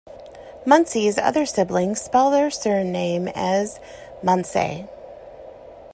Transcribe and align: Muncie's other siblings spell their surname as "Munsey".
Muncie's 0.65 1.19
other 1.19 1.45
siblings 1.45 2.01
spell 2.01 2.31
their 2.31 2.49
surname 2.49 3.27
as 3.35 3.79
"Munsey". 4.23 4.87